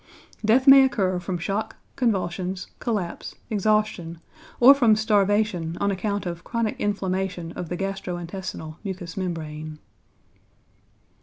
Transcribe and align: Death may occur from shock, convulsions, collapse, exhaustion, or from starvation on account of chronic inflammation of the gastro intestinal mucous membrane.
Death 0.43 0.65
may 0.65 0.83
occur 0.83 1.19
from 1.19 1.37
shock, 1.37 1.75
convulsions, 1.95 2.65
collapse, 2.79 3.35
exhaustion, 3.51 4.19
or 4.59 4.73
from 4.73 4.95
starvation 4.95 5.77
on 5.79 5.91
account 5.91 6.25
of 6.25 6.43
chronic 6.43 6.75
inflammation 6.79 7.51
of 7.51 7.69
the 7.69 7.77
gastro 7.77 8.17
intestinal 8.17 8.79
mucous 8.83 9.15
membrane. 9.15 9.77